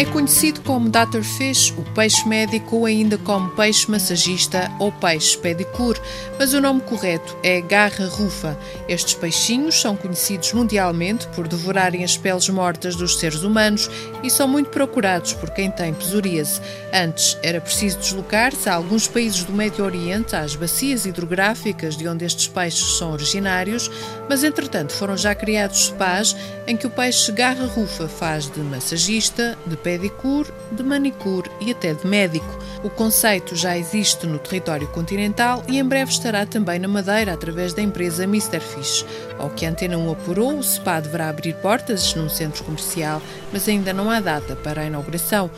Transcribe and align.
É 0.00 0.04
conhecido 0.06 0.62
como 0.62 0.90
Fish, 1.22 1.74
o 1.76 1.82
peixe 1.92 2.26
médico 2.26 2.76
ou 2.76 2.86
ainda 2.86 3.18
como 3.18 3.50
peixe 3.50 3.90
massagista 3.90 4.72
ou 4.78 4.90
peixe 4.90 5.36
pedicure, 5.36 6.00
mas 6.38 6.54
o 6.54 6.60
nome 6.60 6.80
correto 6.80 7.36
é 7.42 7.60
garra 7.60 8.06
rufa. 8.06 8.58
Estes 8.88 9.12
peixinhos 9.12 9.78
são 9.78 9.94
conhecidos 9.94 10.54
mundialmente 10.54 11.28
por 11.34 11.46
devorarem 11.46 12.02
as 12.02 12.16
peles 12.16 12.48
mortas 12.48 12.96
dos 12.96 13.18
seres 13.18 13.42
humanos 13.42 13.90
e 14.22 14.30
são 14.30 14.48
muito 14.48 14.70
procurados 14.70 15.34
por 15.34 15.50
quem 15.50 15.70
tem 15.70 15.92
psoríase. 15.92 16.62
Antes 16.94 17.36
era 17.42 17.60
preciso 17.60 17.98
deslocar-se 17.98 18.70
a 18.70 18.76
alguns 18.76 19.06
países 19.06 19.44
do 19.44 19.52
Médio 19.52 19.84
Oriente, 19.84 20.34
às 20.34 20.56
bacias 20.56 21.04
hidrográficas 21.04 21.94
de 21.94 22.08
onde 22.08 22.24
estes 22.24 22.46
peixes 22.46 22.96
são 22.96 23.12
originários, 23.12 23.90
mas 24.30 24.44
entretanto 24.44 24.94
foram 24.94 25.14
já 25.14 25.34
criados 25.34 25.88
spas 25.88 26.34
em 26.66 26.74
que 26.74 26.86
o 26.86 26.90
peixe 26.90 27.30
garra 27.32 27.66
rufa 27.66 28.08
faz 28.08 28.50
de 28.50 28.60
massagista, 28.60 29.58
de 29.66 29.76
de 29.98 30.82
manicure 30.82 31.50
e 31.60 31.70
até 31.70 31.94
de 31.94 32.06
médico. 32.06 32.58
O 32.82 32.88
conceito 32.88 33.54
já 33.54 33.76
existe 33.76 34.26
no 34.26 34.38
território 34.38 34.88
continental 34.88 35.62
e 35.68 35.78
em 35.78 35.84
breve 35.84 36.10
estará 36.10 36.46
também 36.46 36.78
na 36.78 36.88
Madeira 36.88 37.32
através 37.32 37.74
da 37.74 37.82
empresa 37.82 38.24
Mr. 38.24 38.60
Fish. 38.60 39.04
Ao 39.38 39.50
que 39.50 39.66
a 39.66 39.70
Antena 39.70 39.98
1 39.98 40.12
apurou, 40.12 40.58
o 40.58 40.62
SPA 40.62 41.00
deverá 41.00 41.28
abrir 41.28 41.54
portas 41.56 42.14
num 42.14 42.28
centro 42.28 42.64
comercial, 42.64 43.20
mas 43.52 43.68
ainda 43.68 43.92
não 43.92 44.10
há 44.10 44.20
data 44.20 44.56
para 44.56 44.82
a 44.82 44.86
inauguração. 44.86 45.50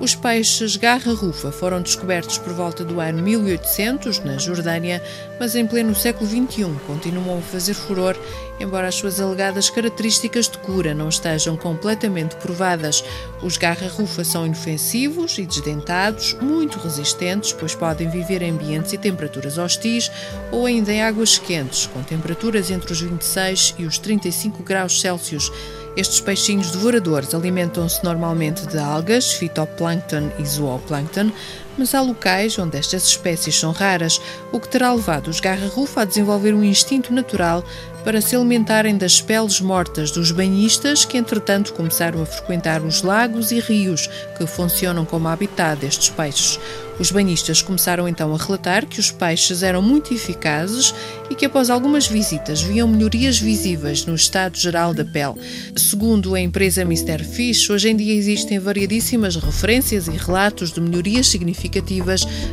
Os 0.00 0.14
peixes 0.14 0.76
garra-rufa 0.76 1.52
foram 1.52 1.82
descobertos 1.82 2.38
por 2.38 2.54
volta 2.54 2.82
do 2.82 3.00
ano 3.00 3.22
1800 3.22 4.20
na 4.20 4.38
Jordânia, 4.38 5.02
mas 5.38 5.54
em 5.54 5.66
pleno 5.66 5.94
século 5.94 6.26
XXI 6.26 6.74
continuam 6.86 7.38
a 7.38 7.42
fazer 7.42 7.74
furor, 7.74 8.16
embora 8.58 8.88
as 8.88 8.94
suas 8.94 9.20
alegadas 9.20 9.68
características 9.68 10.48
de 10.48 10.56
cura 10.56 10.94
não 10.94 11.10
estejam 11.10 11.54
completamente 11.54 12.34
provadas. 12.36 13.04
Os 13.42 13.58
garra-rufa 13.58 14.24
são 14.24 14.46
inofensivos 14.46 15.36
e 15.36 15.44
desdentados, 15.44 16.32
muito 16.40 16.78
resistentes, 16.78 17.52
pois 17.52 17.74
podem 17.74 18.08
viver 18.08 18.40
em 18.40 18.52
ambientes 18.52 18.94
e 18.94 18.98
temperaturas 18.98 19.58
hostis 19.58 20.10
ou 20.50 20.64
ainda 20.64 20.90
em 20.90 21.02
águas 21.02 21.36
quentes, 21.36 21.84
com 21.84 22.02
temperaturas 22.02 22.70
entre 22.70 22.90
os 22.90 23.02
26 23.02 23.74
e 23.78 23.84
os 23.84 23.98
35 23.98 24.62
graus 24.62 24.98
Celsius. 24.98 25.52
Estes 25.96 26.20
peixinhos 26.20 26.70
devoradores 26.70 27.34
alimentam-se 27.34 28.04
normalmente 28.04 28.64
de 28.66 28.78
algas, 28.78 29.32
fitoplâncton 29.32 30.30
e 30.38 30.46
zooplâncton, 30.46 31.32
mas 31.80 31.94
há 31.94 32.02
locais 32.02 32.58
onde 32.58 32.76
estas 32.76 33.06
espécies 33.06 33.58
são 33.58 33.72
raras, 33.72 34.20
o 34.52 34.60
que 34.60 34.68
terá 34.68 34.92
levado 34.92 35.28
os 35.28 35.40
garra-rufa 35.40 36.02
a 36.02 36.04
desenvolver 36.04 36.52
um 36.52 36.62
instinto 36.62 37.10
natural 37.10 37.64
para 38.04 38.20
se 38.20 38.36
alimentarem 38.36 38.96
das 38.96 39.20
peles 39.20 39.60
mortas 39.60 40.10
dos 40.10 40.30
banhistas 40.30 41.04
que, 41.04 41.16
entretanto, 41.16 41.72
começaram 41.72 42.22
a 42.22 42.26
frequentar 42.26 42.82
os 42.82 43.02
lagos 43.02 43.50
e 43.50 43.60
rios 43.60 44.08
que 44.36 44.46
funcionam 44.46 45.04
como 45.06 45.28
habitat 45.28 45.80
destes 45.80 46.10
peixes. 46.10 46.58
Os 46.98 47.10
banhistas 47.10 47.62
começaram 47.62 48.06
então 48.06 48.34
a 48.34 48.36
relatar 48.36 48.84
que 48.84 49.00
os 49.00 49.10
peixes 49.10 49.62
eram 49.62 49.80
muito 49.80 50.12
eficazes 50.12 50.94
e 51.30 51.34
que, 51.34 51.46
após 51.46 51.70
algumas 51.70 52.06
visitas, 52.06 52.60
viam 52.60 52.86
melhorias 52.86 53.38
visíveis 53.38 54.04
no 54.04 54.14
estado 54.14 54.58
geral 54.58 54.92
da 54.92 55.02
pele. 55.02 55.40
Segundo 55.74 56.34
a 56.34 56.40
empresa 56.40 56.82
Mr. 56.82 57.24
Fish, 57.24 57.70
hoje 57.70 57.88
em 57.88 57.96
dia 57.96 58.14
existem 58.14 58.58
variadíssimas 58.58 59.34
referências 59.36 60.08
e 60.08 60.10
relatos 60.10 60.72
de 60.72 60.80
melhorias 60.80 61.28
significativas 61.28 61.69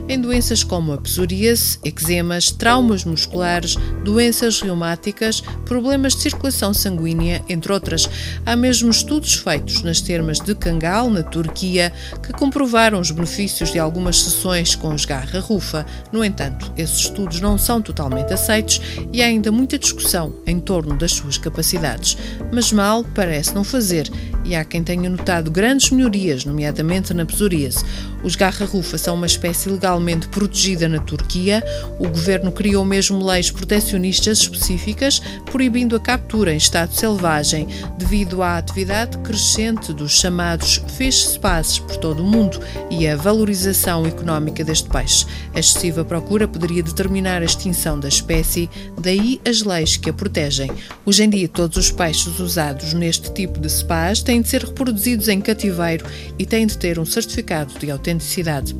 em 0.08 0.20
doenças 0.20 0.64
como 0.64 0.94
a 0.94 0.98
psoríase, 0.98 1.80
eczemas, 1.84 2.52
traumas 2.52 3.04
musculares, 3.04 3.76
doenças 4.04 4.62
reumáticas, 4.62 5.42
problemas 5.66 6.16
de 6.16 6.22
circulação 6.22 6.74
sanguínea, 6.74 7.44
entre 7.50 7.72
outras. 7.72 8.10
Há 8.46 8.56
mesmo 8.56 8.90
estudos 8.90 9.34
feitos 9.34 9.82
nas 9.82 10.02
termas 10.02 10.40
de 10.40 10.54
Kangal, 10.54 11.10
na 11.10 11.24
Turquia, 11.24 11.92
que 12.22 12.34
comprovaram 12.34 13.00
os 13.00 13.12
benefícios 13.12 13.72
de 13.72 13.80
algumas 13.80 14.22
sessões 14.22 14.76
com 14.76 14.94
os 14.94 15.06
garra-rufa. 15.06 15.86
No 16.12 16.24
entanto, 16.24 16.72
esses 16.78 17.00
estudos 17.00 17.42
não 17.42 17.58
são 17.58 17.82
totalmente 17.82 18.34
aceitos 18.34 18.82
e 19.12 19.22
há 19.22 19.26
ainda 19.26 19.52
muita 19.52 19.80
discussão 19.80 20.36
em 20.46 20.60
torno 20.60 20.96
das 20.98 21.14
suas 21.14 21.38
capacidades. 21.38 22.18
Mas 22.52 22.72
mal 22.72 23.04
parece 23.16 23.54
não 23.56 23.64
fazer 23.64 24.10
e 24.44 24.56
há 24.56 24.64
quem 24.64 24.84
tenha 24.84 25.10
notado 25.10 25.52
grandes 25.52 25.92
melhorias, 25.92 26.46
nomeadamente 26.46 27.14
na 27.14 27.26
psoríase. 27.26 27.84
Os 28.24 28.36
garra-rufa 28.36 28.97
são 28.98 29.16
uma 29.16 29.26
espécie 29.26 29.70
legalmente 29.70 30.28
protegida 30.28 30.88
na 30.88 31.00
Turquia. 31.00 31.64
O 32.00 32.08
governo 32.08 32.52
criou 32.52 32.84
mesmo 32.84 33.26
leis 33.26 33.52
protecionistas 33.52 34.40
específicas, 34.40 35.22
proibindo 35.46 35.96
a 35.96 36.00
captura 36.00 36.54
em 36.54 36.58
estado 36.58 36.94
selvagem, 36.94 37.68
devido 37.98 38.42
à 38.42 38.58
atividade 38.58 39.18
crescente 39.20 39.94
dos 39.94 40.12
chamados 40.12 40.82
fish 40.98 41.28
spas 41.28 41.80
por 41.80 41.98
todo 41.98 42.22
o 42.22 42.26
mundo 42.26 42.60
e 42.90 43.08
à 43.08 43.16
valorização 43.16 44.06
económica 44.06 44.64
deste 44.64 44.90
peixe. 44.90 45.26
A 45.54 45.60
excessiva 45.60 46.04
procura 46.04 46.48
poderia 46.48 46.84
determinar 46.84 47.42
a 47.42 47.46
extinção 47.46 48.00
da 48.00 48.08
espécie, 48.08 48.70
daí 49.00 49.40
as 49.48 49.62
leis 49.62 49.98
que 49.98 50.10
a 50.10 50.14
protegem. 50.14 50.72
Hoje 51.06 51.24
em 51.24 51.30
dia, 51.30 51.48
todos 51.48 51.78
os 51.78 51.92
peixes 51.92 52.40
usados 52.40 52.94
neste 52.94 53.32
tipo 53.34 53.60
de 53.60 53.70
spas 53.70 54.22
têm 54.22 54.42
de 54.42 54.50
ser 54.50 54.64
reproduzidos 54.64 55.28
em 55.28 55.42
cativeiro 55.42 56.06
e 56.38 56.46
têm 56.46 56.66
de 56.66 56.78
ter 56.78 57.00
um 57.00 57.06
certificado 57.06 57.78
de 57.80 57.90
autenticidade. 57.92 58.76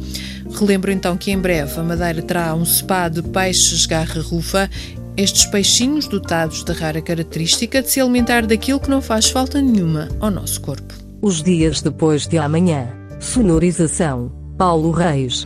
Relembro 0.60 0.92
então 0.92 1.16
que 1.16 1.30
em 1.30 1.38
breve 1.38 1.80
a 1.80 1.84
Madeira 1.84 2.22
terá 2.22 2.56
um 2.56 2.66
spa 2.66 3.08
de 3.10 3.22
peixes 3.22 3.86
garra-rufa 3.86 4.68
estes 5.16 5.46
peixinhos 5.46 6.08
dotados 6.08 6.64
da 6.64 6.74
rara 6.74 7.00
característica 7.00 7.82
de 7.82 7.90
se 7.90 8.02
alimentar 8.02 8.46
daquilo 8.46 8.80
que 8.80 8.90
não 8.90 9.02
faz 9.02 9.30
falta 9.30 9.62
nenhuma 9.62 10.10
ao 10.20 10.32
nosso 10.32 10.60
corpo. 10.62 10.94
Os 11.22 11.44
dias 11.44 11.82
depois 11.82 12.28
de 12.28 12.40
amanhã. 12.40 12.88
Sonorização. 13.20 14.32
Paulo 14.58 14.90
Reis. 14.90 15.46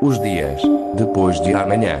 Os 0.00 0.18
dias 0.20 0.62
depois 0.96 1.40
de 1.42 1.52
amanhã. 1.52 2.00